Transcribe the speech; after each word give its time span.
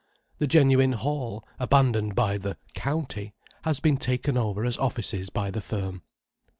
The 0.39 0.47
genuine 0.47 0.93
Hall, 0.93 1.45
abandoned 1.59 2.15
by 2.15 2.39
the 2.39 2.57
"County," 2.73 3.35
has 3.61 3.79
been 3.79 3.97
taken 3.97 4.35
over 4.35 4.65
as 4.65 4.79
offices 4.79 5.29
by 5.29 5.51
the 5.51 5.61
firm. 5.61 6.01